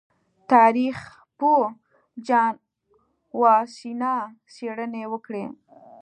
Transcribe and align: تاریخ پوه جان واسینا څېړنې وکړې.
تاریخ 0.51 0.97
پوه 1.37 1.63
جان 2.27 2.55
واسینا 3.41 4.15
څېړنې 4.53 5.03
وکړې. 5.11 5.45